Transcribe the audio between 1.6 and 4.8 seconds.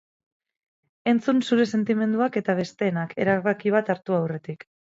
sentimenduak eta besteenak, erabaki bat hartu aurretik.